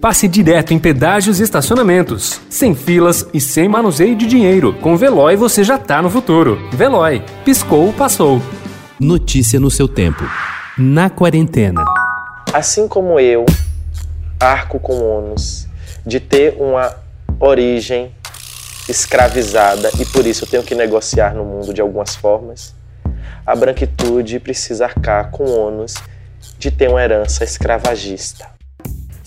[0.00, 4.72] passe direto em pedágios e estacionamentos, sem filas e sem manuseio de dinheiro.
[4.80, 6.58] Com Veloy você já tá no futuro.
[6.72, 8.40] Veloy, piscou, passou.
[8.98, 10.24] Notícia no seu tempo.
[10.78, 11.84] Na quarentena.
[12.52, 13.44] Assim como eu,
[14.40, 15.68] arco com ônus
[16.06, 16.96] de ter uma
[17.38, 18.10] origem
[18.88, 22.74] escravizada e por isso eu tenho que negociar no mundo de algumas formas,
[23.46, 25.94] a branquitude precisa arcar com ônus
[26.58, 28.59] de ter uma herança escravagista.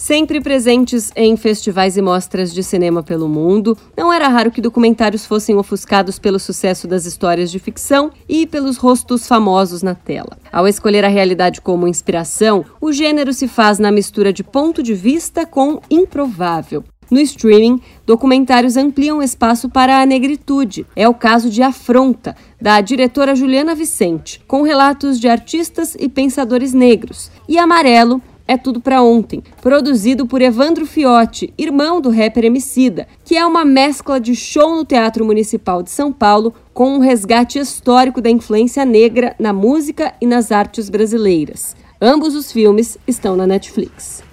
[0.04, 5.26] Sempre presentes em festivais e mostras de cinema pelo mundo, não era raro que documentários
[5.26, 10.38] fossem ofuscados pelo sucesso das histórias de ficção e pelos rostos famosos na tela.
[10.52, 14.93] Ao escolher a realidade como inspiração, o gênero se faz na mistura de ponto de
[14.93, 16.84] vista com improvável.
[17.09, 20.85] No streaming, documentários ampliam espaço para a negritude.
[20.98, 26.73] É o caso de Afronta, da diretora Juliana Vicente, com relatos de artistas e pensadores
[26.73, 27.31] negros.
[27.48, 28.21] E Amarelo,
[28.53, 33.66] é Tudo Pra Ontem, produzido por Evandro Fiotti, irmão do rapper Emicida, que é uma
[33.66, 38.85] mescla de show no Teatro Municipal de São Paulo com um resgate histórico da influência
[38.85, 41.76] negra na música e nas artes brasileiras.
[41.99, 44.24] Ambos os filmes estão na Netflix.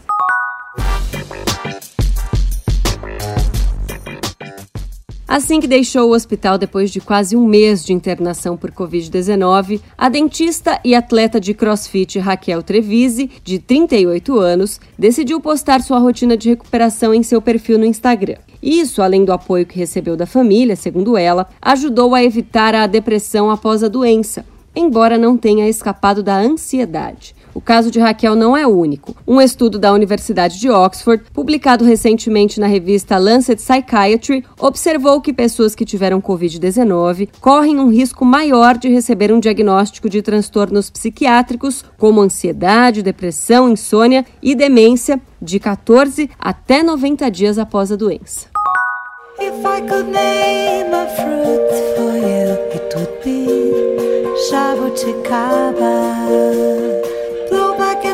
[5.31, 10.09] Assim que deixou o hospital depois de quase um mês de internação por Covid-19, a
[10.09, 16.49] dentista e atleta de crossfit Raquel Trevise, de 38 anos, decidiu postar sua rotina de
[16.49, 18.39] recuperação em seu perfil no Instagram.
[18.61, 23.53] Isso, além do apoio que recebeu da família, segundo ela, ajudou a evitar a depressão
[23.53, 27.37] após a doença, embora não tenha escapado da ansiedade.
[27.55, 29.17] O caso de Raquel não é único.
[29.27, 35.75] Um estudo da Universidade de Oxford, publicado recentemente na revista Lancet Psychiatry, observou que pessoas
[35.75, 42.21] que tiveram Covid-19 correm um risco maior de receber um diagnóstico de transtornos psiquiátricos, como
[42.21, 48.47] ansiedade, depressão, insônia e demência, de 14 até 90 dias após a doença.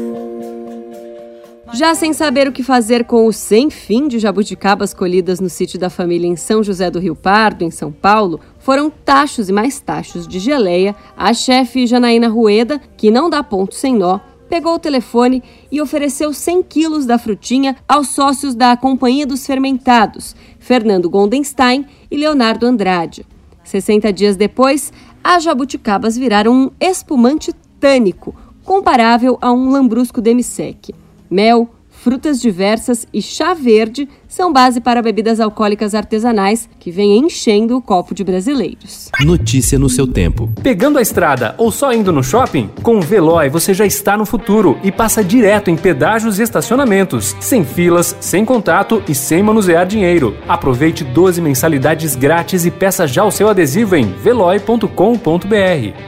[1.61, 1.73] jabuticaba.
[1.73, 5.77] Já sem saber o que fazer com o sem fim de jabuticabas colhidas no sítio
[5.77, 9.81] da família em São José do Rio Pardo, em São Paulo, foram tachos e mais
[9.81, 14.19] tachos de geleia, a chefe Janaína Rueda, que não dá ponto sem nó,
[14.49, 20.37] pegou o telefone e ofereceu 100 quilos da frutinha aos sócios da Companhia dos Fermentados,
[20.57, 23.25] Fernando Goldenstein e Leonardo Andrade.
[23.67, 24.91] 60 dias depois,
[25.23, 28.33] as jabuticabas viraram um espumante tânico,
[28.63, 30.93] comparável a um lambrusco demi-sec.
[31.29, 31.69] Mel,
[32.07, 37.81] frutas diversas e chá verde são base para bebidas alcoólicas artesanais que vêm enchendo o
[37.81, 39.09] copo de brasileiros.
[39.19, 40.49] Notícia no seu tempo.
[40.63, 42.69] Pegando a estrada ou só indo no shopping?
[42.81, 47.35] Com o Veloy você já está no futuro e passa direto em pedágios e estacionamentos,
[47.41, 50.33] sem filas, sem contato e sem manusear dinheiro.
[50.47, 54.87] Aproveite 12 mensalidades grátis e peça já o seu adesivo em veloy.com.br.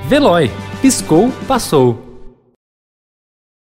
[0.08, 0.50] Veloy,
[0.82, 2.09] piscou, passou.